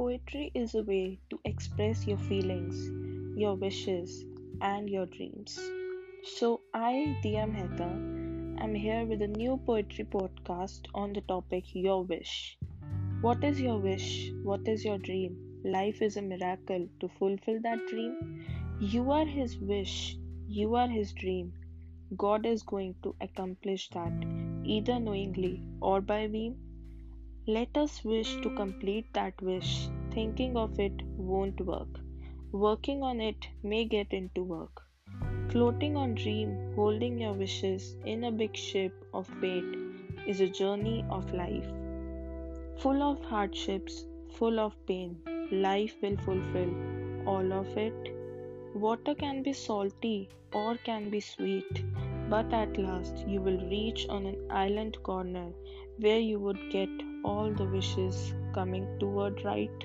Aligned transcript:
is 0.00 0.76
a 0.76 0.82
way 0.84 1.18
to 1.28 1.40
express 1.44 2.06
your 2.06 2.18
feelings, 2.18 2.88
your 3.36 3.56
wishes, 3.56 4.24
and 4.60 4.88
your 4.88 5.06
dreams. 5.06 5.58
So, 6.22 6.60
I, 6.72 7.16
Dia 7.20 7.48
Mehta, 7.48 7.88
am 8.62 8.74
here 8.76 9.04
with 9.06 9.22
a 9.22 9.26
new 9.26 9.56
poetry 9.66 10.04
podcast 10.04 10.86
on 10.94 11.12
the 11.12 11.20
topic 11.22 11.64
Your 11.72 12.04
Wish. 12.04 12.56
What 13.22 13.42
is 13.42 13.60
your 13.60 13.78
wish? 13.78 14.30
What 14.44 14.68
is 14.68 14.84
your 14.84 14.98
dream? 14.98 15.36
Life 15.64 16.00
is 16.00 16.16
a 16.16 16.22
miracle 16.22 16.86
to 17.00 17.08
fulfill 17.18 17.60
that 17.62 17.84
dream. 17.88 18.46
You 18.78 19.10
are 19.10 19.26
His 19.26 19.58
wish, 19.58 20.16
you 20.46 20.76
are 20.76 20.88
His 20.88 21.12
dream. 21.12 21.52
God 22.16 22.46
is 22.46 22.62
going 22.62 22.94
to 23.02 23.16
accomplish 23.20 23.88
that 23.90 24.12
either 24.64 25.00
knowingly 25.00 25.60
or 25.80 26.00
by 26.00 26.28
whim. 26.28 26.67
Let 27.56 27.78
us 27.78 28.04
wish 28.04 28.30
to 28.42 28.50
complete 28.56 29.06
that 29.14 29.40
wish. 29.40 29.88
Thinking 30.10 30.54
of 30.54 30.78
it 30.78 30.92
won't 31.16 31.58
work. 31.62 31.88
Working 32.52 33.02
on 33.02 33.22
it 33.22 33.48
may 33.62 33.86
get 33.86 34.12
into 34.12 34.42
work. 34.42 34.82
Floating 35.48 35.96
on 35.96 36.14
dream, 36.14 36.74
holding 36.76 37.18
your 37.18 37.32
wishes 37.32 37.96
in 38.04 38.24
a 38.24 38.30
big 38.30 38.54
ship 38.54 38.92
of 39.14 39.26
fate 39.40 39.78
is 40.26 40.42
a 40.42 40.48
journey 40.58 41.06
of 41.08 41.32
life. 41.32 41.70
Full 42.82 43.02
of 43.02 43.24
hardships, 43.24 44.04
full 44.34 44.60
of 44.60 44.76
pain, 44.86 45.16
life 45.50 45.96
will 46.02 46.18
fulfill 46.18 46.74
all 47.26 47.50
of 47.54 47.78
it. 47.78 48.14
Water 48.74 49.14
can 49.14 49.42
be 49.42 49.54
salty 49.54 50.28
or 50.52 50.76
can 50.84 51.08
be 51.08 51.20
sweet, 51.20 51.82
but 52.30 52.52
at 52.52 52.78
last 52.78 53.26
you 53.26 53.40
will 53.40 53.60
reach 53.70 54.06
on 54.08 54.26
an 54.26 54.36
island 54.50 55.02
corner 55.02 55.52
where 55.98 56.20
you 56.20 56.38
would 56.38 56.60
get 56.70 56.88
all 57.24 57.52
the 57.52 57.64
wishes 57.64 58.34
coming 58.54 58.86
toward 59.00 59.44
right. 59.44 59.84